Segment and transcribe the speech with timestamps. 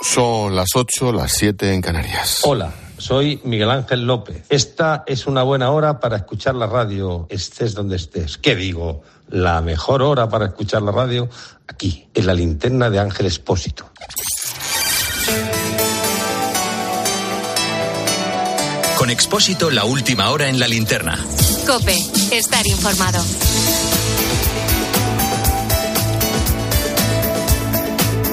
[0.00, 2.40] Son las 8, las 7 en Canarias.
[2.44, 4.44] Hola, soy Miguel Ángel López.
[4.48, 8.38] Esta es una buena hora para escuchar la radio, estés donde estés.
[8.38, 9.02] ¿Qué digo?
[9.28, 11.28] La mejor hora para escuchar la radio
[11.68, 13.90] aquí, en la linterna de Ángel Espósito.
[18.96, 21.18] Con Expósito, la última hora en la linterna.
[21.66, 21.96] Cope,
[22.32, 23.22] estar informado.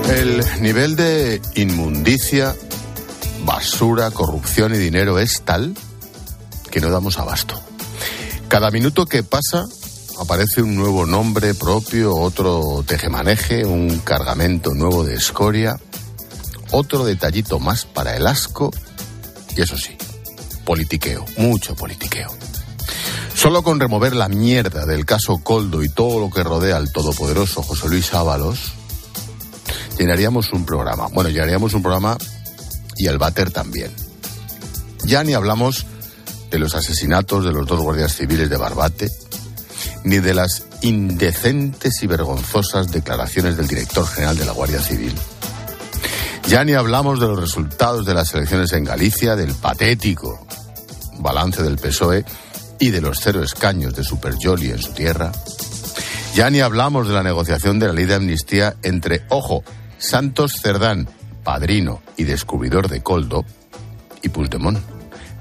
[0.09, 2.55] El nivel de inmundicia,
[3.43, 5.75] basura, corrupción y dinero es tal
[6.71, 7.61] que no damos abasto.
[8.47, 9.65] Cada minuto que pasa
[10.19, 15.77] aparece un nuevo nombre propio, otro tejemaneje, un cargamento nuevo de escoria,
[16.71, 18.71] otro detallito más para el asco
[19.57, 19.97] y eso sí,
[20.63, 22.29] politiqueo, mucho politiqueo.
[23.35, 27.61] Solo con remover la mierda del caso Coldo y todo lo que rodea al todopoderoso
[27.61, 28.76] José Luis Ábalos,
[29.97, 31.07] llenaríamos un programa.
[31.07, 32.17] Bueno, llenaríamos un programa
[32.95, 33.91] y el váter también.
[35.03, 35.85] Ya ni hablamos
[36.49, 39.09] de los asesinatos de los dos guardias civiles de Barbate,
[40.03, 45.13] ni de las indecentes y vergonzosas declaraciones del director general de la Guardia Civil.
[46.47, 50.47] Ya ni hablamos de los resultados de las elecciones en Galicia, del patético
[51.19, 52.23] balance del PSOE
[52.79, 55.31] y de los cero escaños de Super Jolly en su tierra.
[56.35, 59.63] Ya ni hablamos de la negociación de la ley de amnistía entre, ojo,
[59.97, 61.07] Santos Cerdán,
[61.43, 63.45] padrino y descubridor de Coldo,
[64.21, 64.79] y Puigdemont,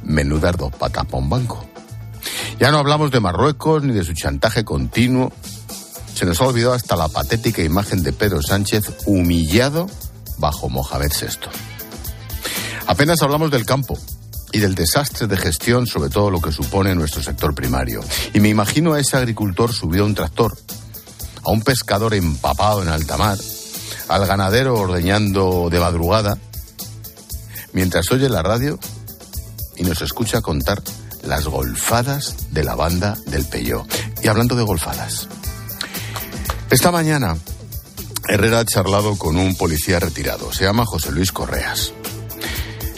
[0.03, 1.67] menudar patapón banco.
[2.59, 5.33] Ya no hablamos de Marruecos ni de su chantaje continuo.
[6.15, 9.87] Se nos ha olvidado hasta la patética imagen de Pedro Sánchez humillado
[10.39, 11.51] bajo Mohamed VI.
[12.87, 13.99] Apenas hablamos del campo
[14.53, 18.01] y del desastre de gestión sobre todo lo que supone nuestro sector primario.
[18.33, 20.57] Y me imagino a ese agricultor subido a un tractor,
[21.45, 23.37] a un pescador empapado en alta mar,
[24.09, 26.39] al ganadero ordeñando de madrugada,
[27.73, 28.79] mientras oye la radio
[29.77, 30.83] y nos escucha contar
[31.23, 33.87] las golfadas de la banda del Peyó.
[34.22, 35.28] Y hablando de golfadas,
[36.71, 37.37] esta mañana
[38.28, 41.93] Herrera ha charlado con un policía retirado, se llama José Luis Correas.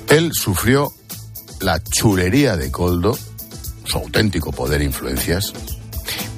[0.08, 0.90] Él sufrió
[1.60, 3.18] la chulería de Coldo,
[3.84, 5.52] su auténtico poder e influencias,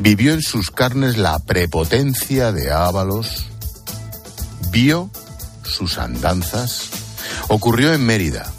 [0.00, 3.49] vivió en sus carnes la prepotencia de Ábalos,
[4.70, 5.10] vio
[5.62, 6.90] sus andanzas,
[7.48, 8.50] ocurrió en Mérida,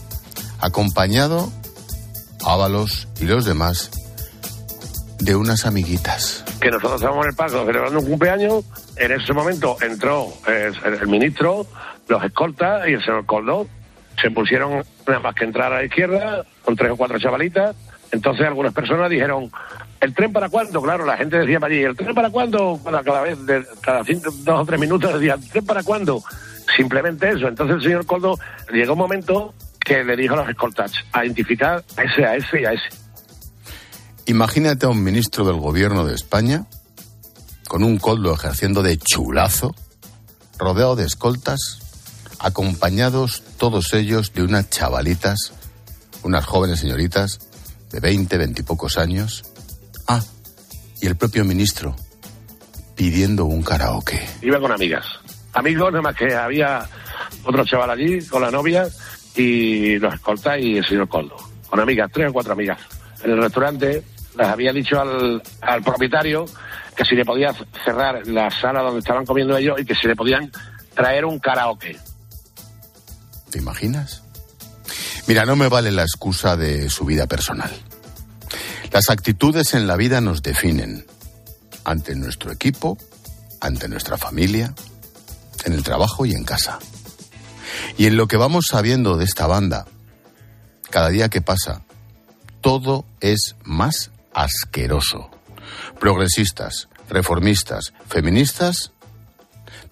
[0.60, 1.52] acompañado
[2.46, 3.92] Ábalos y los demás
[5.20, 6.44] de unas amiguitas.
[6.60, 11.08] Que nosotros estábamos en el parque celebrando un cumpleaños, en ese momento entró eh, el,
[11.08, 11.66] ministro,
[12.08, 13.68] los escoltas y el señor Coldo.
[14.22, 17.76] Se pusieron nada más que entrar a la izquierda con tres o cuatro chavalitas.
[18.12, 19.52] Entonces algunas personas dijeron,
[20.02, 20.82] ¿el tren para cuándo?
[20.82, 22.80] Claro, la gente decía para allí, ¿el tren para cuándo?
[22.84, 26.22] Cada, cada vez, de, cada cinco, dos o tres minutos decía, ¿el tren para cuándo?
[26.76, 27.48] Simplemente eso.
[27.48, 28.38] Entonces el señor Coldo
[28.72, 32.62] llegó un momento que le dijo a los escoltas a identificar a ese, a ese
[32.62, 32.90] y a ese.
[34.26, 36.66] Imagínate a un ministro del gobierno de España
[37.68, 39.74] con un coldo ejerciendo de chulazo,
[40.58, 41.80] rodeado de escoltas,
[42.40, 45.54] acompañados todos ellos de unas chavalitas,
[46.24, 47.40] unas jóvenes señoritas
[47.91, 49.44] de 20, 20 y pocos años.
[50.07, 50.22] Ah,
[51.02, 51.96] y el propio ministro
[52.96, 54.19] pidiendo un karaoke.
[54.41, 55.06] Iba con amigas.
[55.53, 56.88] Amigos, nada más que había
[57.44, 58.88] otro chaval allí con la novia
[59.35, 61.35] y los escoltas y el señor Coldo.
[61.69, 62.79] Con amigas, tres o cuatro amigas.
[63.24, 64.03] En el restaurante
[64.38, 66.46] les había dicho al, al propietario
[66.96, 67.53] que si le podía
[67.84, 70.52] cerrar la sala donde estaban comiendo ellos y que si le podían
[70.94, 71.97] traer un karaoke.
[73.50, 74.23] ¿Te imaginas?
[75.28, 77.72] Mira, no me vale la excusa de su vida personal.
[78.92, 81.06] Las actitudes en la vida nos definen
[81.86, 82.98] ante nuestro equipo,
[83.59, 84.74] ante nuestra familia,
[85.64, 86.80] en el trabajo y en casa.
[87.98, 89.86] Y en lo que vamos sabiendo de esta banda,
[90.90, 91.84] cada día que pasa,
[92.62, 95.30] todo es más asqueroso.
[96.00, 98.92] Progresistas, reformistas, feministas,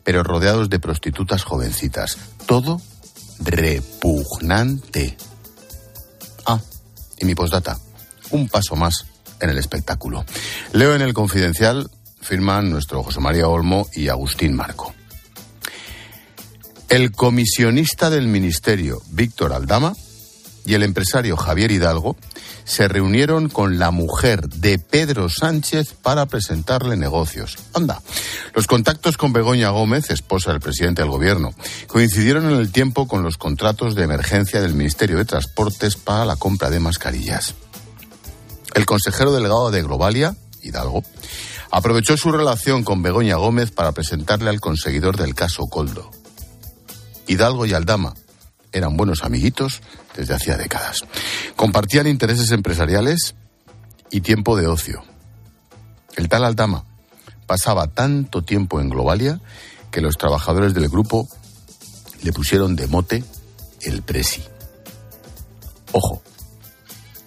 [0.04, 2.18] pero rodeados de prostitutas jovencitas.
[2.46, 2.82] Todo
[3.40, 5.18] repugnante.
[6.46, 6.60] Ah,
[7.20, 7.80] y mi postdata.
[8.32, 9.06] Un paso más
[9.40, 10.26] en el espectáculo.
[10.74, 11.90] Leo en el confidencial,
[12.22, 14.94] firman nuestro José María Olmo y Agustín Marco.
[16.90, 19.94] El comisionista del Ministerio, Víctor Aldama,
[20.66, 22.16] y el empresario Javier Hidalgo
[22.70, 27.58] se reunieron con la mujer de Pedro Sánchez para presentarle negocios.
[27.74, 28.00] Anda,
[28.54, 31.52] los contactos con Begoña Gómez, esposa del presidente del gobierno,
[31.88, 36.36] coincidieron en el tiempo con los contratos de emergencia del Ministerio de Transportes para la
[36.36, 37.56] compra de mascarillas.
[38.76, 41.04] El consejero delegado de Globalia, Hidalgo,
[41.72, 46.12] aprovechó su relación con Begoña Gómez para presentarle al conseguidor del caso Coldo.
[47.26, 48.14] Hidalgo y Aldama
[48.72, 49.82] eran buenos amiguitos
[50.20, 51.04] desde hacía décadas.
[51.56, 53.36] Compartían intereses empresariales
[54.12, 55.02] y tiempo de ocio.
[56.18, 56.84] El tal Altama
[57.48, 59.40] pasaba tanto tiempo en Globalia
[59.92, 61.28] que los trabajadores del grupo
[62.22, 63.24] le pusieron de mote
[63.82, 64.44] el Presi.
[65.94, 66.22] Ojo,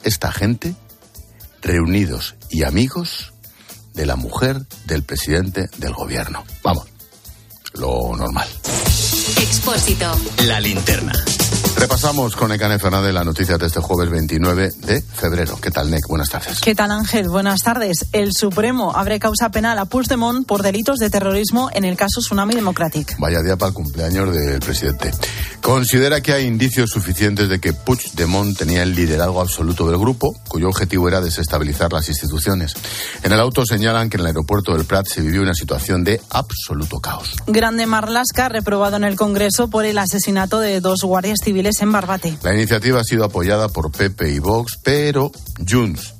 [0.04, 0.74] esta gente
[1.62, 3.32] reunidos y amigos
[3.94, 6.44] de la mujer del presidente del gobierno.
[6.62, 6.86] Vamos,
[7.72, 8.48] lo normal.
[9.38, 10.14] Expósito.
[10.46, 11.12] La linterna.
[11.76, 15.58] Repasamos con Ecane Fernández la noticia de este jueves 29 de febrero.
[15.60, 16.06] ¿Qué tal, Nec?
[16.08, 16.60] Buenas tardes.
[16.60, 17.28] ¿Qué tal, Ángel?
[17.28, 18.06] Buenas tardes.
[18.12, 22.54] El Supremo abre causa penal a Puigdemont por delitos de terrorismo en el caso Tsunami
[22.54, 23.16] Democratic.
[23.18, 25.10] Vaya día para el cumpleaños del presidente.
[25.60, 30.68] Considera que hay indicios suficientes de que Puigdemont tenía el liderazgo absoluto del grupo, cuyo
[30.68, 32.74] objetivo era desestabilizar las instituciones.
[33.22, 36.20] En el auto señalan que en el aeropuerto del Prat se vivió una situación de
[36.30, 37.36] absoluto caos.
[37.46, 41.61] Grande Marlasca, reprobado en el Congreso por el asesinato de dos guardias civiles
[42.42, 45.30] La iniciativa ha sido apoyada por Pepe y Vox, pero
[45.68, 46.14] Junts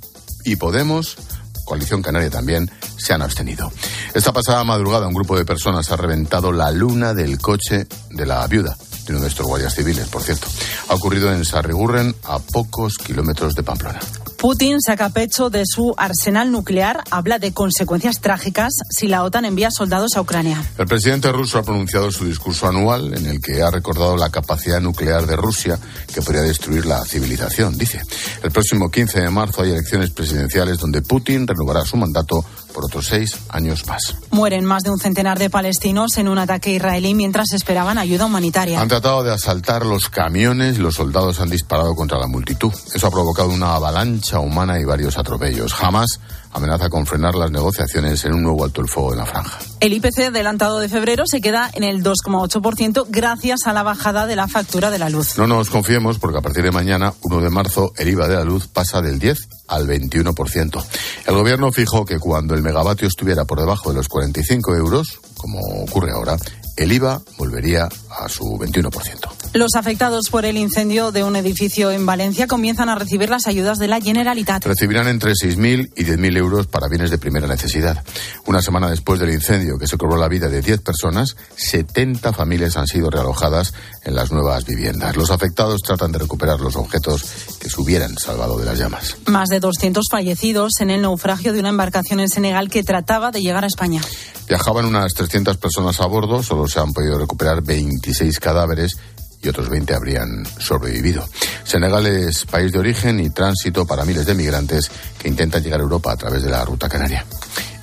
[0.45, 1.17] y Podemos,
[1.65, 3.73] Coalición Canaria también, se han abstenido.
[4.15, 8.47] Esta pasada madrugada un grupo de personas ha reventado la luna del coche de la
[8.47, 10.47] viuda de uno de estos guardias civiles, por cierto.
[10.89, 14.01] Ha ocurrido en Sarrigurren, a pocos kilómetros de Pamplona.
[14.43, 19.71] Putin saca pecho de su arsenal nuclear, habla de consecuencias trágicas si la OTAN envía
[19.71, 20.61] soldados a Ucrania.
[20.79, 24.81] El presidente ruso ha pronunciado su discurso anual en el que ha recordado la capacidad
[24.81, 25.79] nuclear de Rusia
[26.13, 28.03] que podría destruir la civilización, dice.
[28.43, 32.45] El próximo 15 de marzo hay elecciones presidenciales donde Putin renovará su mandato
[32.75, 34.17] por otros seis años más.
[34.33, 38.81] Mueren más de un centenar de palestinos en un ataque israelí mientras esperaban ayuda humanitaria.
[38.81, 42.73] Han tratado de asaltar los camiones y los soldados han disparado contra la multitud.
[42.93, 45.73] Eso ha provocado una avalancha humana y varios atropellos.
[45.75, 46.21] Jamás
[46.53, 49.59] amenaza con frenar las negociaciones en un nuevo alto el fuego en la franja.
[49.81, 54.37] El IPC adelantado de febrero se queda en el 2,8% gracias a la bajada de
[54.37, 55.39] la factura de la luz.
[55.39, 58.45] No nos confiemos porque a partir de mañana, 1 de marzo, el IVA de la
[58.45, 60.85] luz pasa del 10 al 21%.
[61.27, 65.59] El gobierno fijó que cuando el megavatio estuviera por debajo de los 45 euros, como
[65.83, 66.37] ocurre ahora,
[66.77, 67.89] el IVA volvería
[68.19, 69.42] a su 21%.
[69.55, 73.77] Los afectados por el incendio de un edificio en Valencia comienzan a recibir las ayudas
[73.77, 74.65] de la Generalitat.
[74.65, 78.03] Recibirán entre 6.000 y 10.000 euros para bienes de primera necesidad.
[78.47, 82.79] Una semana después del incendio que se cobró la vida de 10 personas, 70 familias
[82.79, 85.19] han sido realojadas en las nuevas viviendas.
[85.19, 87.23] Los afectados tratan de recuperar los objetos
[87.61, 89.19] que se hubieran salvado de las llamas.
[89.27, 93.43] Más de 200 fallecidos en el naufragio de una embarcación en Senegal que trataba de
[93.43, 94.01] llegar a España.
[94.49, 98.97] Viajaban unas 300 personas a bordo, solo se han podido recuperar 26 cadáveres
[99.43, 101.29] y otros 20 habrían sobrevivido.
[101.65, 105.83] Senegal es país de origen y tránsito para miles de migrantes que intentan llegar a
[105.83, 107.25] Europa a través de la ruta canaria.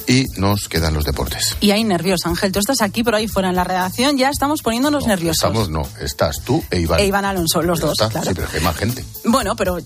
[0.08, 1.56] Y nos quedan los deportes.
[1.60, 2.52] Y hay nervios, Ángel.
[2.52, 5.44] Tú estás aquí, pero ahí fuera en la redacción ya estamos poniéndonos No, nerviosos.
[5.44, 7.00] Estamos, no, estás tú e Iván.
[7.00, 8.26] E Iván Alonso, los dos, está, claro.
[8.28, 9.06] Sí, pero hay más gente.
[9.26, 9.78] Bueno, pero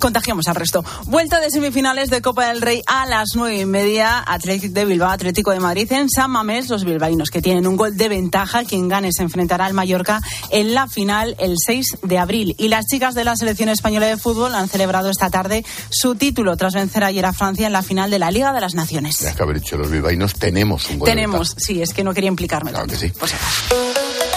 [0.00, 0.84] contagiamos al resto.
[1.06, 4.22] Vuelta de semifinales de Copa del Rey a las nueve y media.
[4.26, 6.68] Atlético de Bilbao, Atlético de Madrid en San Mamés.
[6.68, 8.64] Los bilbaínos que tienen un gol de ventaja.
[8.64, 10.20] Quien gane se enfrentará al Mallorca
[10.50, 12.54] en la final el 6 de abril.
[12.58, 16.56] Y las chicas de la selección española de fútbol han celebrado esta tarde su título
[16.56, 19.16] tras vencer ayer a Francia en la final de la Liga de las Naciones.
[19.18, 21.66] Tienes que haber dicho los bilbaínos, tenemos un gol de Tenemos, ventaja.
[21.66, 23.00] sí, es que no quería implicarme Claro tanto.
[23.00, 23.12] que sí.
[23.18, 23.32] Pues,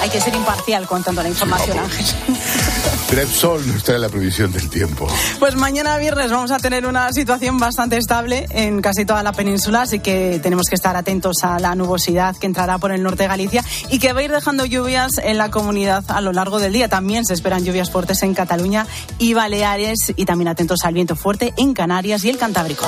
[0.02, 2.06] hay que ser imparcial contando la información, por- Ángel.
[3.12, 5.06] Trepsol nos trae la previsión del tiempo.
[5.38, 9.82] Pues mañana viernes vamos a tener una situación bastante estable en casi toda la península,
[9.82, 13.28] así que tenemos que estar atentos a la nubosidad que entrará por el norte de
[13.28, 16.72] Galicia y que va a ir dejando lluvias en la comunidad a lo largo del
[16.72, 16.88] día.
[16.88, 18.88] También se esperan lluvias fuertes en Cataluña
[19.18, 22.88] y Baleares y también atentos al viento fuerte en Canarias y el Cantábrico.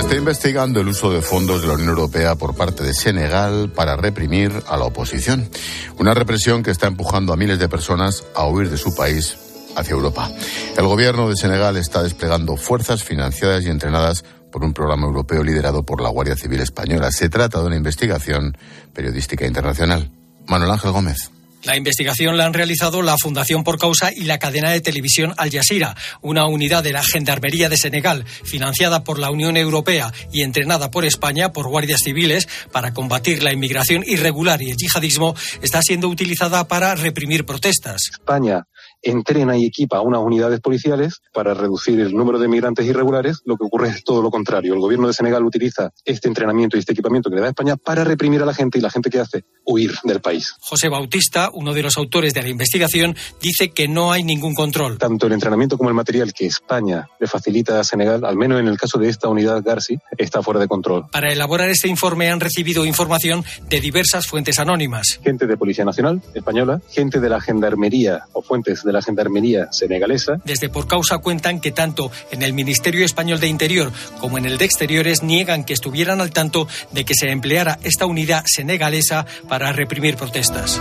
[0.00, 3.70] Se está investigando el uso de fondos de la Unión Europea por parte de Senegal
[3.70, 5.50] para reprimir a la oposición.
[5.98, 9.36] Una represión que está empujando a miles de personas a huir de su país
[9.76, 10.30] hacia Europa.
[10.78, 15.82] El gobierno de Senegal está desplegando fuerzas financiadas y entrenadas por un programa europeo liderado
[15.82, 17.12] por la Guardia Civil Española.
[17.12, 18.56] Se trata de una investigación
[18.94, 20.10] periodística internacional.
[20.46, 21.30] Manuel Ángel Gómez.
[21.62, 25.50] La investigación la han realizado la Fundación por Causa y la cadena de televisión Al
[25.50, 30.90] Jazeera, una unidad de la Gendarmería de Senegal, financiada por la Unión Europea y entrenada
[30.90, 36.08] por España por guardias civiles para combatir la inmigración irregular y el yihadismo, está siendo
[36.08, 38.00] utilizada para reprimir protestas.
[38.12, 38.64] España
[39.02, 43.64] entrena y equipa unas unidades policiales para reducir el número de migrantes irregulares, lo que
[43.64, 44.74] ocurre es todo lo contrario.
[44.74, 48.04] El gobierno de Senegal utiliza este entrenamiento y este equipamiento que le da España para
[48.04, 50.54] reprimir a la gente y la gente que hace huir del país.
[50.60, 54.98] José Bautista, uno de los autores de la investigación, dice que no hay ningún control.
[54.98, 58.68] Tanto el entrenamiento como el material que España le facilita a Senegal, al menos en
[58.68, 61.06] el caso de esta unidad Garci, está fuera de control.
[61.12, 65.20] Para elaborar este informe han recibido información de diversas fuentes anónimas.
[65.22, 70.40] Gente de Policía Nacional española, gente de la Gendarmería o fuentes de la Gendarmería senegalesa.
[70.44, 74.58] Desde por causa cuentan que tanto en el Ministerio Español de Interior como en el
[74.58, 79.72] de Exteriores niegan que estuvieran al tanto de que se empleara esta unidad senegalesa para
[79.72, 80.80] reprimir protestas.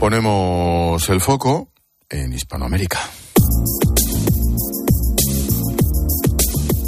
[0.00, 1.72] Ponemos el foco
[2.08, 3.00] en Hispanoamérica.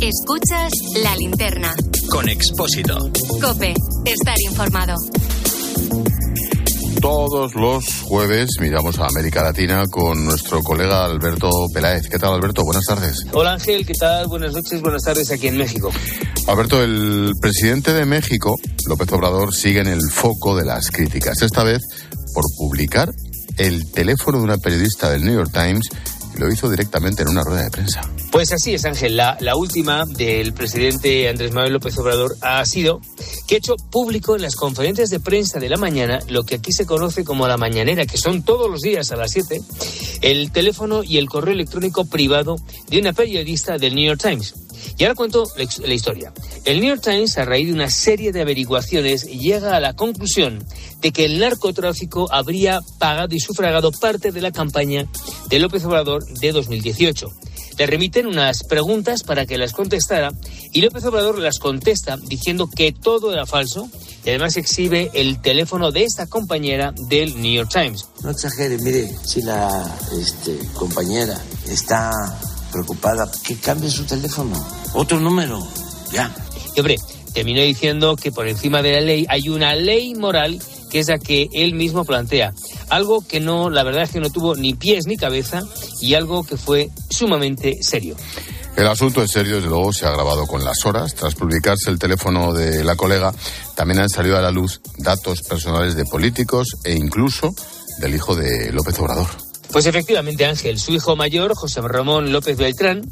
[0.01, 1.75] Escuchas la linterna.
[2.11, 2.97] Con Expósito.
[3.41, 3.75] Cope,
[4.07, 4.95] estar informado.
[7.01, 12.09] Todos los jueves miramos a América Latina con nuestro colega Alberto Peláez.
[12.11, 12.63] ¿Qué tal, Alberto?
[12.63, 13.25] Buenas tardes.
[13.33, 13.87] Hola, Ángel.
[13.87, 14.27] ¿Qué tal?
[14.27, 15.91] Buenas noches, buenas tardes aquí en México.
[16.47, 18.55] Alberto, el presidente de México,
[18.87, 21.41] López Obrador, sigue en el foco de las críticas.
[21.41, 21.81] Esta vez
[22.35, 23.11] por publicar
[23.57, 25.89] el teléfono de una periodista del New York Times
[26.35, 28.03] y lo hizo directamente en una rueda de prensa.
[28.31, 29.17] Pues así es, Ángel.
[29.17, 33.01] La, última del presidente Andrés Manuel López Obrador ha sido
[33.49, 36.71] que ha hecho público en las conferencias de prensa de la mañana lo que aquí
[36.71, 39.61] se conoce como la mañanera, que son todos los días a las 7,
[40.23, 42.55] el teléfono y el correo electrónico privado
[42.89, 44.55] de una periodista del New York Times.
[44.97, 46.33] Y ahora cuento la, la historia.
[46.65, 50.65] El New York Times, a raíz de una serie de averiguaciones, llega a la conclusión
[51.01, 55.07] de que el narcotráfico habría pagado y sufragado parte de la campaña
[55.49, 57.29] de López Obrador de 2018
[57.81, 60.35] le remiten unas preguntas para que las contestara
[60.71, 63.89] y López Obrador las contesta diciendo que todo era falso
[64.23, 68.07] y además exhibe el teléfono de esta compañera del New York Times.
[68.23, 72.13] No exagere, mire, si la este, compañera está
[72.71, 75.67] preocupada, que cambie su teléfono, otro número,
[76.13, 76.35] ya.
[76.77, 76.97] Y hombre,
[77.33, 81.19] terminó diciendo que por encima de la ley hay una ley moral que es la
[81.19, 82.53] que él mismo plantea.
[82.91, 85.63] Algo que no, la verdad es que no tuvo ni pies ni cabeza
[86.01, 88.17] y algo que fue sumamente serio.
[88.77, 91.15] El asunto es serio, desde luego se ha grabado con las horas.
[91.15, 93.33] Tras publicarse el teléfono de la colega,
[93.75, 97.55] también han salido a la luz datos personales de políticos e incluso
[97.99, 99.29] del hijo de López Obrador.
[99.73, 103.03] Pues efectivamente, Ángel, su hijo mayor, José Ramón López Beltrán,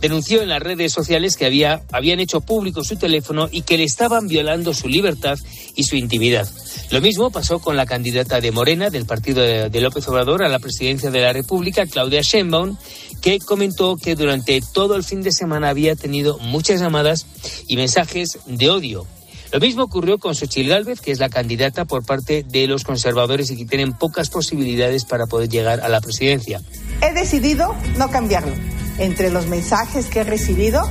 [0.00, 3.84] denunció en las redes sociales que había, habían hecho público su teléfono y que le
[3.84, 5.38] estaban violando su libertad
[5.74, 6.48] y su intimidad.
[6.90, 10.48] Lo mismo pasó con la candidata de Morena del partido de, de López Obrador a
[10.48, 12.76] la presidencia de la República, Claudia Sheinbaum,
[13.22, 17.26] que comentó que durante todo el fin de semana había tenido muchas llamadas
[17.66, 19.06] y mensajes de odio.
[19.54, 23.52] Lo mismo ocurrió con Xochitl Gálvez, que es la candidata por parte de los conservadores
[23.52, 26.60] y que tienen pocas posibilidades para poder llegar a la presidencia.
[27.00, 28.52] He decidido no cambiarlo.
[28.98, 30.88] Entre los mensajes que he recibido,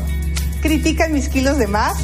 [0.61, 1.97] critican mis kilos de más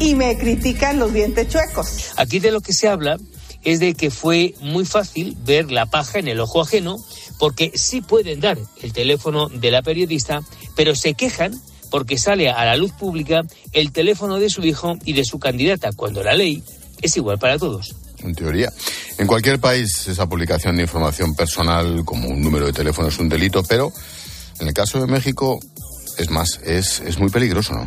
[0.00, 2.12] y me critican los dientes chuecos.
[2.16, 3.18] Aquí de lo que se habla
[3.62, 6.96] es de que fue muy fácil ver la paja en el ojo ajeno,
[7.38, 10.42] porque sí pueden dar el teléfono de la periodista,
[10.76, 11.58] pero se quejan
[11.90, 13.42] porque sale a la luz pública
[13.72, 16.62] el teléfono de su hijo y de su candidata, cuando la ley
[17.00, 17.94] es igual para todos.
[18.18, 18.72] En teoría.
[19.18, 23.28] En cualquier país, esa publicación de información personal como un número de teléfono es un
[23.28, 23.92] delito, pero
[24.60, 25.60] en el caso de México
[26.18, 27.86] es más, es, es muy peligroso, ¿no?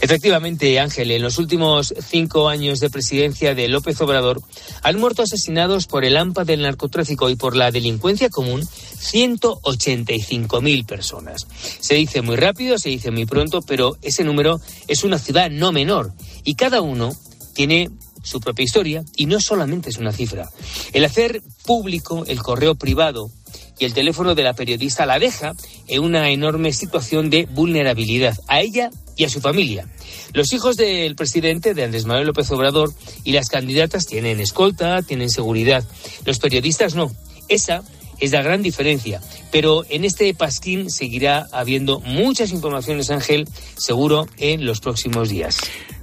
[0.00, 4.40] Efectivamente, Ángel, en los últimos cinco años de presidencia de López Obrador
[4.82, 11.48] han muerto asesinados por el AMPA del narcotráfico y por la delincuencia común 185.000 personas.
[11.80, 15.72] Se dice muy rápido, se dice muy pronto, pero ese número es una ciudad no
[15.72, 16.12] menor
[16.44, 17.10] y cada uno
[17.54, 17.90] tiene
[18.22, 20.48] su propia historia y no solamente es una cifra.
[20.92, 23.32] El hacer público el correo privado
[23.78, 25.54] y el teléfono de la periodista la deja
[25.86, 29.88] en una enorme situación de vulnerabilidad a ella y a su familia.
[30.32, 32.92] Los hijos del presidente, de Andrés Manuel López Obrador,
[33.24, 35.84] y las candidatas tienen escolta, tienen seguridad.
[36.24, 37.10] Los periodistas no.
[37.48, 37.82] Esa
[38.20, 39.20] es la gran diferencia.
[39.50, 45.58] Pero en este pasquín seguirá habiendo muchas informaciones, Ángel, seguro, en los próximos días.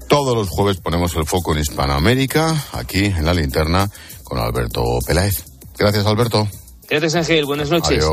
[0.08, 3.90] Todos los jueves ponemos el foco en Hispanoamérica, aquí en la linterna,
[4.24, 5.46] con Alberto Peláez.
[5.78, 6.48] Gracias, Alberto.
[6.90, 7.46] Gracias, Ángel.
[7.46, 8.06] Buenas noches.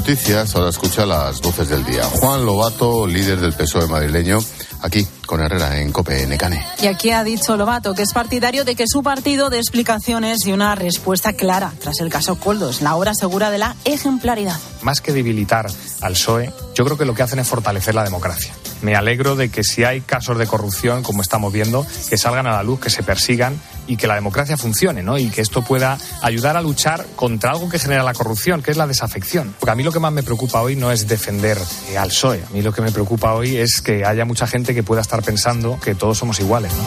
[0.00, 2.04] Noticias, ahora escucha las voces del día.
[2.04, 4.38] Juan Lobato, líder del PSOE madrileño,
[4.80, 6.64] aquí con Herrera en COPE Necane.
[6.80, 10.52] Y aquí ha dicho Lobato que es partidario de que su partido dé explicaciones y
[10.52, 14.58] una respuesta clara tras el caso Coldos, la hora segura de la ejemplaridad.
[14.80, 15.66] Más que debilitar
[16.00, 18.54] al PSOE, yo creo que lo que hacen es fortalecer la democracia.
[18.80, 22.52] Me alegro de que si hay casos de corrupción, como estamos viendo, que salgan a
[22.52, 25.18] la luz, que se persigan y que la democracia funcione, ¿no?
[25.18, 28.76] Y que esto pueda ayudar a luchar contra algo que genera la corrupción, que es
[28.76, 29.52] la desafección.
[29.58, 32.44] Porque a mí lo que más me preocupa hoy no es defender eh, al PSOE.
[32.48, 35.24] A mí lo que me preocupa hoy es que haya mucha gente que pueda estar
[35.24, 36.84] pensando que todos somos iguales, ¿no?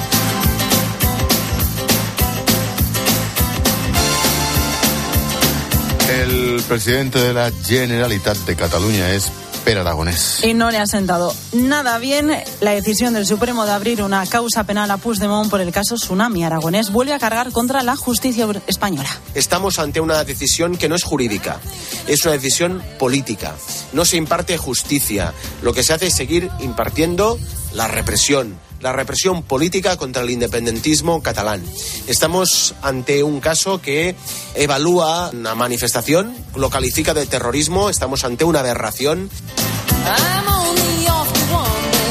[6.10, 9.30] El presidente de la Generalitat de Cataluña es
[9.64, 10.44] Per Aragonés.
[10.44, 14.66] Y no le ha sentado nada bien la decisión del Supremo de abrir una causa
[14.66, 16.44] penal a Puigdemont por el caso Tsunami.
[16.44, 19.10] Aragonés vuelve a cargar contra la justicia española.
[19.34, 21.60] Estamos ante una decisión que no es jurídica,
[22.08, 23.56] es una decisión política.
[23.94, 25.34] No se imparte justicia.
[25.62, 27.40] Lo que se hace es seguir impartiendo
[27.74, 31.64] la represión, la represión política contra el independentismo catalán.
[32.06, 34.16] Estamos ante un caso que
[34.56, 39.30] evalúa una manifestación, lo califica de terrorismo, estamos ante una aberración.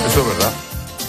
[0.08, 0.52] Eso es verdad.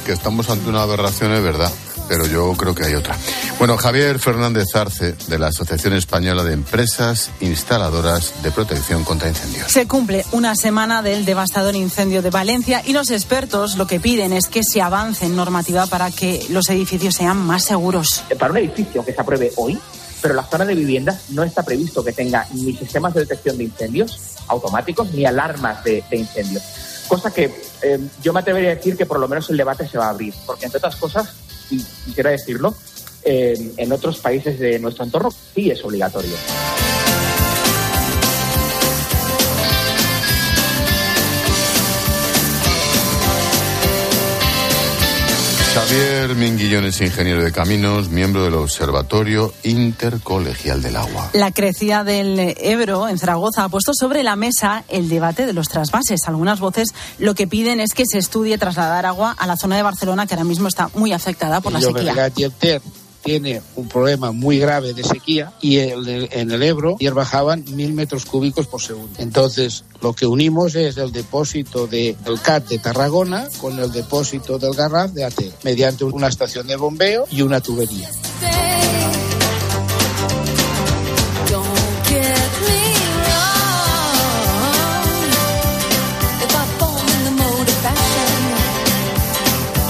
[0.05, 1.71] Que estamos ante una aberración es verdad,
[2.07, 3.15] pero yo creo que hay otra.
[3.59, 9.71] Bueno, Javier Fernández Arce, de la Asociación Española de Empresas Instaladoras de Protección contra Incendios.
[9.71, 14.33] Se cumple una semana del devastador incendio de Valencia y los expertos lo que piden
[14.33, 18.23] es que se avance en normativa para que los edificios sean más seguros.
[18.37, 19.79] Para un edificio que se apruebe hoy,
[20.21, 23.65] pero la zona de viviendas no está previsto que tenga ni sistemas de detección de
[23.65, 26.63] incendios automáticos ni alarmas de, de incendios.
[27.07, 29.97] Cosa que eh, yo me atrevería a decir que por lo menos el debate se
[29.97, 31.29] va a abrir, porque entre otras cosas,
[31.69, 32.75] quisiera decirlo,
[33.23, 36.35] en otros países de nuestro entorno sí es obligatorio.
[45.83, 51.29] Javier Minguillón es ingeniero de caminos, miembro del Observatorio Intercolegial del Agua.
[51.33, 55.67] La crecida del Ebro en Zaragoza ha puesto sobre la mesa el debate de los
[55.67, 56.21] trasvases.
[56.25, 59.83] Algunas voces lo que piden es que se estudie trasladar agua a la zona de
[59.83, 62.31] Barcelona, que ahora mismo está muy afectada por la sequía
[63.23, 67.93] tiene un problema muy grave de sequía y el, en el Ebro ayer bajaban mil
[67.93, 69.13] metros cúbicos por segundo.
[69.17, 74.73] Entonces, lo que unimos es el depósito del CAT de Tarragona con el depósito del
[74.73, 78.09] Garraf de AT, mediante una estación de bombeo y una tubería.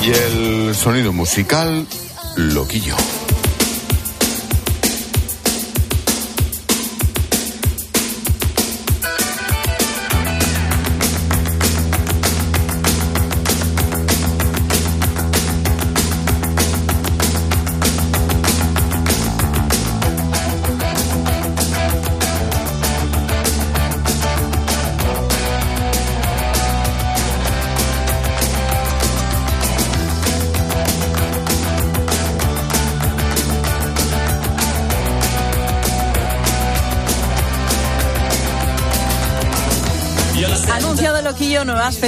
[0.04, 1.88] Y el sonido musical,
[2.36, 2.98] loquillo.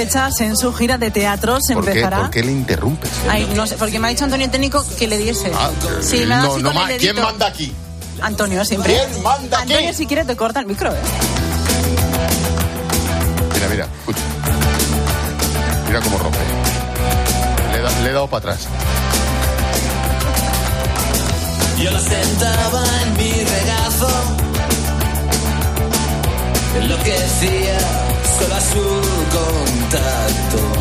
[0.00, 1.56] Fechas en su gira de teatro.
[1.60, 2.18] Se ¿Por qué, empezará.
[2.18, 3.10] ¿Por qué le interrumpes?
[3.30, 5.50] Ay, no sé, porque me ha dicho Antonio Técnico que le diese.
[5.54, 5.70] Ah,
[6.02, 7.72] sí, me ha dado no, así no con el ¿Quién manda aquí?
[8.20, 8.94] Antonio, siempre.
[8.94, 9.72] ¿Quién manda aquí?
[9.72, 10.96] Antonio, si quieres, te corta el micro, ¿eh?
[13.54, 14.20] Mira, mira, escucha.
[15.86, 16.38] Mira cómo rompe.
[17.72, 18.66] Le, he da- le he dado para atrás.
[21.82, 24.08] Yo la sentaba en mi regazo,
[26.82, 27.78] enloquecía
[28.38, 28.82] solo a su
[29.36, 30.76] contacto.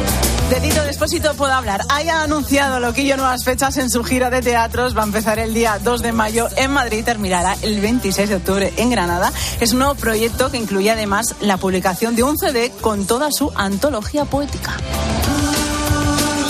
[0.49, 1.81] Dedito Despósito puedo hablar.
[1.89, 4.95] Haya anunciado Loquillo nuevas fechas en su gira de teatros.
[4.95, 8.35] Va a empezar el día 2 de mayo en Madrid y terminará el 26 de
[8.35, 9.31] octubre en Granada.
[9.59, 13.51] Es un nuevo proyecto que incluye además la publicación de un CD con toda su
[13.55, 14.77] antología poética.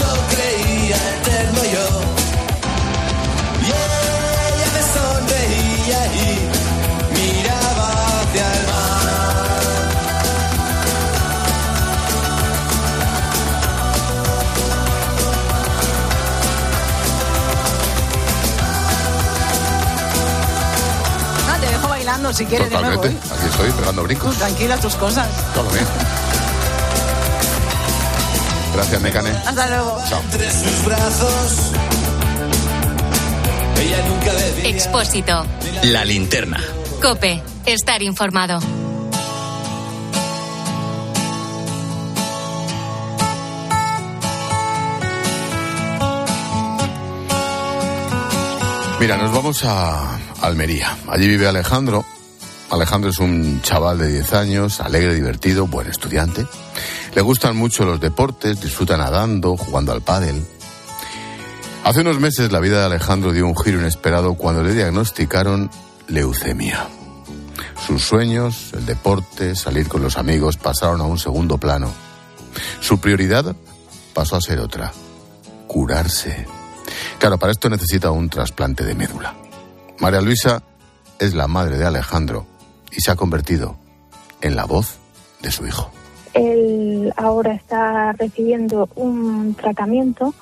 [0.01, 2.04] Lo creía eterno yo.
[22.05, 23.07] bailando si quieres Totalmente.
[23.07, 23.27] de nuevo.
[23.27, 23.35] ¿eh?
[23.37, 24.33] Aquí estoy, pegando brincos.
[24.33, 25.27] Tú, tranquila tus cosas.
[25.53, 25.85] Todo bien.
[28.73, 29.29] Gracias, Mecane.
[29.29, 30.01] Hasta luego.
[30.07, 30.21] Chao.
[30.21, 31.71] Entre sus brazos.
[33.81, 35.45] Ella nunca Expósito.
[35.83, 36.59] La linterna.
[37.01, 37.41] Cope.
[37.65, 38.59] Estar informado.
[48.99, 50.95] Mira, nos vamos a, Almería.
[51.07, 52.05] Allí vive Alejandro.
[52.69, 56.45] Alejandro es un chaval de 10 años, alegre, divertido, buen estudiante.
[57.15, 60.45] Le gustan mucho los deportes, disfruta nadando, jugando al pádel.
[61.83, 65.69] Hace unos meses la vida de Alejandro dio un giro inesperado cuando le diagnosticaron
[66.07, 66.87] leucemia.
[67.85, 71.91] Sus sueños, el deporte, salir con los amigos pasaron a un segundo plano.
[72.81, 73.55] Su prioridad
[74.13, 74.91] pasó a ser otra,
[75.67, 76.45] curarse.
[77.19, 79.44] Claro, para esto necesita un trasplante de médula.
[79.99, 80.61] María Luisa
[81.19, 82.45] es la madre de Alejandro
[82.91, 83.75] y se ha convertido
[84.41, 84.97] en la voz
[85.41, 85.89] de su hijo.
[86.33, 90.33] Él ahora está recibiendo un tratamiento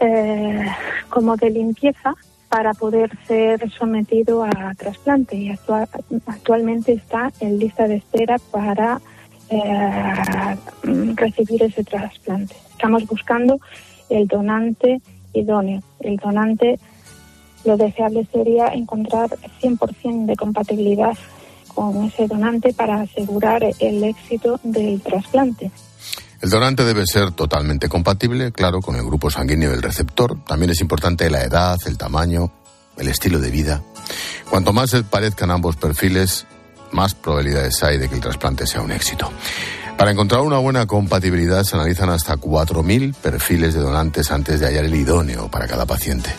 [0.00, 0.66] eh,
[1.08, 2.14] como de limpieza
[2.50, 5.88] para poder ser sometido a trasplante y actua-
[6.26, 9.00] actualmente está en lista de espera para
[9.48, 10.56] eh,
[11.14, 12.54] recibir ese trasplante.
[12.72, 13.58] Estamos buscando
[14.10, 15.00] el donante
[15.32, 15.82] idóneo.
[16.00, 16.78] El donante,
[17.64, 19.30] lo deseable sería encontrar
[19.62, 21.16] 100% de compatibilidad
[21.74, 25.70] con ese donante para asegurar el éxito del trasplante.
[26.40, 30.44] El donante debe ser totalmente compatible, claro, con el grupo sanguíneo del receptor.
[30.44, 32.52] También es importante la edad, el tamaño,
[32.98, 33.82] el estilo de vida.
[34.50, 36.46] Cuanto más se parezcan ambos perfiles,
[36.92, 39.30] más probabilidades hay de que el trasplante sea un éxito.
[39.96, 44.84] Para encontrar una buena compatibilidad se analizan hasta 4.000 perfiles de donantes antes de hallar
[44.84, 46.30] el idóneo para cada paciente.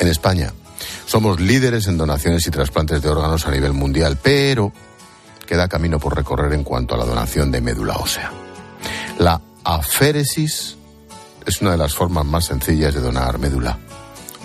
[0.00, 0.52] En España
[1.04, 4.72] somos líderes en donaciones y trasplantes de órganos a nivel mundial, pero
[5.46, 8.32] queda camino por recorrer en cuanto a la donación de médula ósea.
[9.18, 10.76] La aféresis
[11.44, 13.78] es una de las formas más sencillas de donar médula.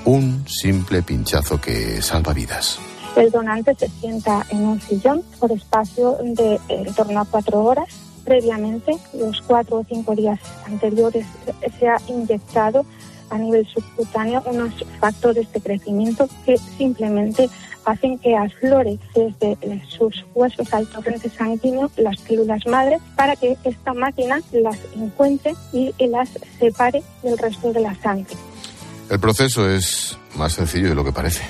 [0.04, 2.78] Un simple pinchazo que salva vidas.
[3.16, 7.64] El donante se sienta en un sillón por espacio de eh, en torno a cuatro
[7.64, 7.88] horas.
[8.26, 11.26] Previamente, los cuatro o cinco días anteriores,
[11.62, 12.86] eh, se ha inyectado
[13.30, 17.50] a nivel subcutáneo unos factores de crecimiento que simplemente
[17.86, 19.58] hacen que aflore desde
[19.88, 25.94] sus huesos al torrente sanguíneo las células madres para que esta máquina las encuentre y
[26.08, 28.36] las separe del resto de la sangre.
[29.10, 31.44] El proceso es más sencillo de lo que parece.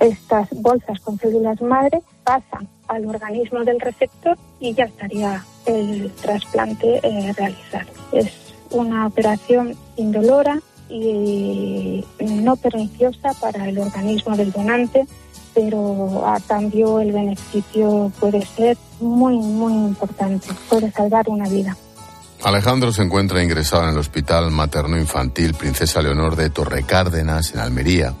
[0.00, 6.98] estas bolsas con células madre pasan al organismo del receptor y ya estaría el trasplante
[7.02, 7.90] eh, realizado.
[8.12, 8.32] Es
[8.70, 10.60] una operación indolora
[10.92, 15.06] y no perniciosa para el organismo del donante,
[15.54, 20.48] pero a cambio el beneficio puede ser muy, muy importante.
[20.68, 21.76] Puede salvar una vida.
[22.44, 28.14] Alejandro se encuentra ingresado en el Hospital Materno Infantil Princesa Leonor de Torrecárdenas, en Almería.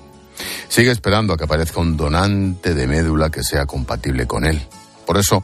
[0.68, 4.62] Sigue esperando a que aparezca un donante de médula que sea compatible con él.
[5.06, 5.42] Por eso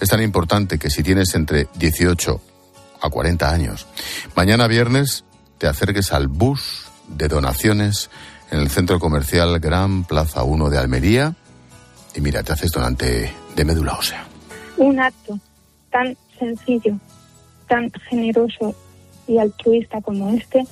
[0.00, 2.40] es tan importante que si tienes entre 18
[3.00, 3.86] a 40 años,
[4.34, 5.24] mañana viernes
[5.58, 8.10] te acerques al bus de donaciones
[8.50, 11.34] en el centro comercial Gran Plaza 1 de Almería
[12.14, 14.26] y mira, te haces donante de médula ósea.
[14.76, 15.38] Un acto
[15.90, 16.96] tan sencillo,
[17.66, 18.74] tan generoso
[19.26, 20.66] y altruista como este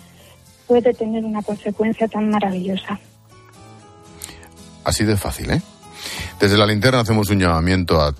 [0.67, 2.99] puede tener una consecuencia tan maravillosa.
[4.85, 5.63] Así de fácil, ¿eh?
[6.41, 8.15] Desde la linterna hacemos un llamamiento a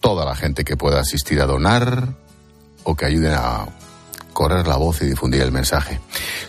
[0.00, 2.08] toda la gente que pueda asistir a donar
[2.82, 3.66] o que ayuden a
[4.34, 5.98] correr la voz y difundir el mensaje.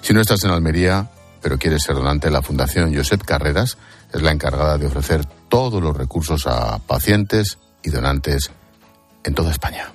[0.02, 1.10] Si no estás en Almería,
[1.42, 3.78] pero quieres ser donante, la Fundación Josep Carreras
[4.12, 8.52] es la encargada de ofrecer todos los recursos a pacientes y donantes
[9.24, 9.94] en toda España.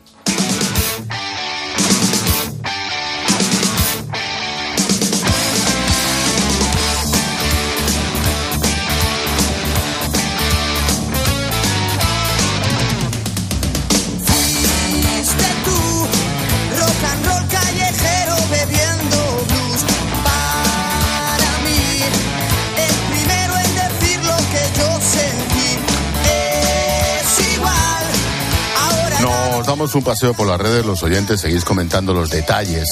[29.80, 32.84] Un paseo por las redes, los oyentes seguís comentando los detalles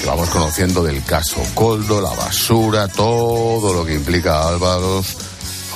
[0.00, 5.16] que vamos conociendo del caso Coldo, la basura, todo lo que implica a Álvaros.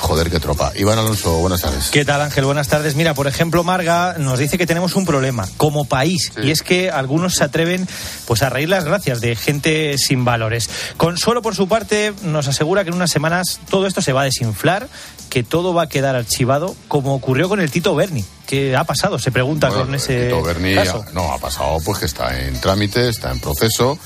[0.00, 0.72] Joder, qué tropa.
[0.74, 1.88] Iván Alonso, buenas tardes.
[1.90, 2.44] ¿Qué tal, Ángel?
[2.44, 2.94] Buenas tardes.
[2.94, 6.90] Mira, por ejemplo, Marga nos dice que tenemos un problema como país y es que
[6.90, 7.86] algunos se atreven
[8.26, 10.70] pues a reír las gracias de gente sin valores.
[10.96, 14.24] Consuelo, por su parte, nos asegura que en unas semanas todo esto se va a
[14.24, 14.88] desinflar,
[15.28, 18.24] que todo va a quedar archivado, como ocurrió con el Tito Berni.
[18.46, 19.18] ¿Qué ha pasado?
[19.18, 21.04] Se pregunta Bueno, con ese Tito Berni caso.
[21.06, 23.98] ha- no ha pasado, pues que está en trámite, está en proceso.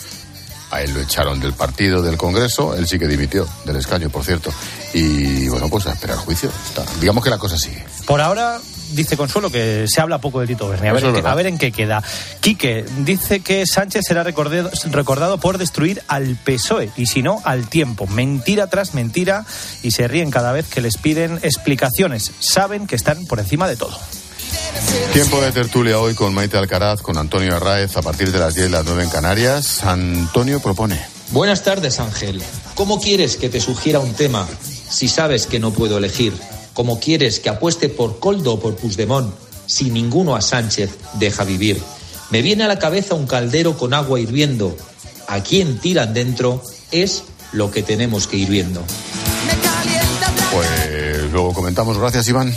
[0.72, 2.74] A él lo echaron del partido, del Congreso.
[2.74, 4.50] Él sí que dimitió del escaño, por cierto.
[4.94, 6.50] Y bueno, pues a esperar juicio.
[6.68, 7.85] Está- Digamos que la cosa sigue.
[8.07, 8.61] Por ahora
[8.92, 10.88] dice Consuelo que se habla poco de Tito Berni.
[10.88, 12.02] A ver, en qué, a ver en qué queda.
[12.40, 17.68] Quique dice que Sánchez será recordado, recordado por destruir al PSOE y si no, al
[17.68, 18.07] tiempo.
[18.07, 19.46] Mentira tras mentira
[19.83, 22.33] y se ríen cada vez que les piden explicaciones.
[22.40, 23.98] Saben que están por encima de todo.
[25.14, 28.70] Tiempo de tertulia hoy con Maite Alcaraz, con Antonio Arraez a partir de las 10,
[28.70, 29.85] las 9 en Canarias.
[29.85, 31.00] Antonio propone.
[31.31, 32.42] Buenas tardes, Ángel.
[32.74, 34.46] ¿Cómo quieres que te sugiera un tema
[34.92, 36.33] si sabes que no puedo elegir?
[36.74, 39.35] ¿Cómo quieres que apueste por Coldo o por Puigdemont
[39.66, 41.81] si ninguno a Sánchez deja vivir?
[42.31, 44.76] Me viene a la cabeza un caldero con agua hirviendo.
[45.28, 48.83] A quién tiran dentro es lo que tenemos que ir viendo.
[50.52, 51.98] Pues luego comentamos.
[51.98, 52.55] Gracias, Iván.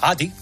[0.00, 0.32] A ti.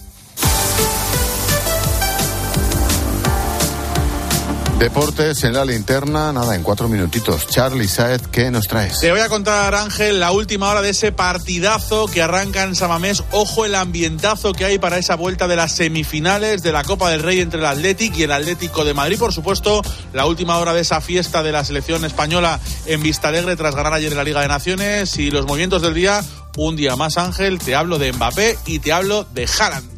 [4.79, 7.47] Deportes en la linterna, nada, en cuatro minutitos.
[7.47, 8.97] Charlie Saez, ¿qué nos traes?
[9.01, 13.21] Te voy a contar, Ángel, la última hora de ese partidazo que arranca en Samamés.
[13.31, 17.23] Ojo el ambientazo que hay para esa vuelta de las semifinales de la Copa del
[17.23, 19.19] Rey entre el Athletic y el Atlético de Madrid.
[19.19, 19.81] Por supuesto,
[20.13, 24.13] la última hora de esa fiesta de la selección española en Vistalegre tras ganar ayer
[24.13, 26.23] en la Liga de Naciones y los movimientos del día.
[26.55, 29.89] Un día más, Ángel, te hablo de Mbappé y te hablo de Haaland.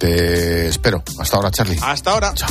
[0.00, 1.04] Te espero.
[1.20, 1.78] Hasta ahora, Charlie.
[1.80, 2.34] Hasta ahora.
[2.34, 2.50] Chao.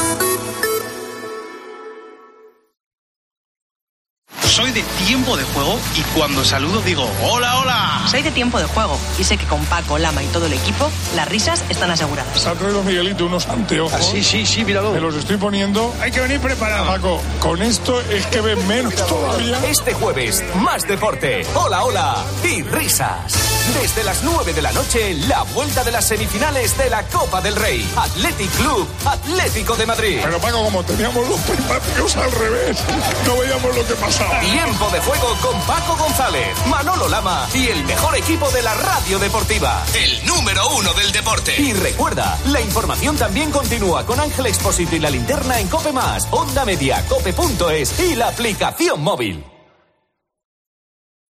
[5.95, 8.01] Y cuando saludo digo hola, hola.
[8.09, 10.89] Soy de tiempo de juego y sé que con Paco, Lama y todo el equipo
[11.15, 12.45] las risas están aseguradas.
[12.45, 13.93] Ha traído Miguelito unos anteojos.
[13.93, 14.91] Ah, sí, sí, sí, míralo.
[14.93, 15.93] Me los estoy poniendo.
[16.01, 16.85] Hay que venir preparado.
[16.87, 19.59] Paco, con esto es que ven menos todavía.
[19.65, 21.45] Este jueves, más deporte.
[21.55, 23.33] Hola, hola y risas.
[23.79, 27.55] Desde las 9 de la noche, la vuelta de las semifinales de la Copa del
[27.55, 27.87] Rey.
[27.95, 30.19] Athletic Club, Atlético de Madrid.
[30.23, 32.77] Pero Paco, como teníamos los primaticos al revés,
[33.25, 34.39] no veíamos lo que pasaba.
[34.39, 39.19] Tiempo de juego con Paco González, Manolo Lama y el mejor equipo de la radio
[39.19, 39.83] deportiva.
[39.95, 41.59] El número uno del deporte.
[41.59, 46.27] Y recuerda, la información también continúa con Ángel Expósito y la linterna en Cope Más,
[46.31, 49.50] Onda Media, Cope.es y la aplicación móvil.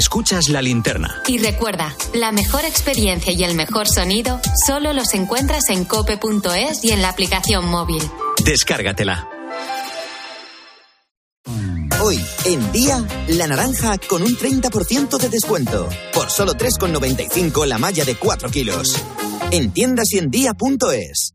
[0.00, 1.22] Escuchas la linterna.
[1.28, 6.92] Y recuerda, la mejor experiencia y el mejor sonido solo los encuentras en cope.es y
[6.92, 8.02] en la aplicación móvil.
[8.42, 9.28] Descárgatela.
[12.00, 15.86] Hoy, en día, la naranja con un 30% de descuento.
[16.14, 19.04] Por solo 3,95 la malla de 4 kilos.
[19.50, 21.34] En tiendas y en día.es.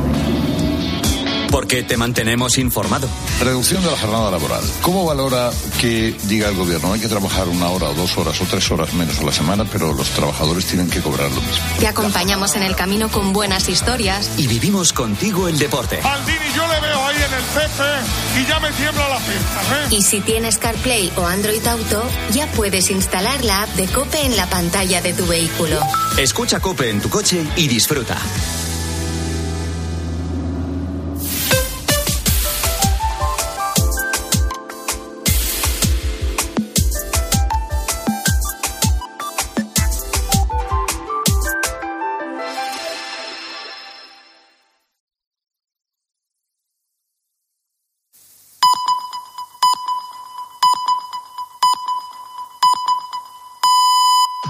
[1.51, 3.07] Porque te mantenemos informado.
[3.41, 4.63] Reducción de la jornada laboral.
[4.81, 8.45] ¿Cómo valora que diga el gobierno hay que trabajar una hora o dos horas o
[8.45, 11.63] tres horas menos a la semana, pero los trabajadores tienen que cobrar lo mismo?
[11.79, 14.29] Te acompañamos en el camino con buenas historias.
[14.37, 15.99] Y vivimos contigo el deporte.
[16.01, 19.87] Aldini, yo le veo ahí en el CP y ya me tiembla la pierna, ¿eh?
[19.91, 24.37] Y si tienes CarPlay o Android Auto, ya puedes instalar la app de Cope en
[24.37, 25.79] la pantalla de tu vehículo.
[26.17, 28.17] Escucha Cope en tu coche y disfruta.